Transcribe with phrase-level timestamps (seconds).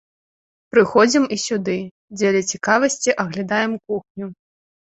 [0.71, 1.75] Прыходзім і сюды,
[2.17, 4.25] дзеля цікавасці аглядаем кухню.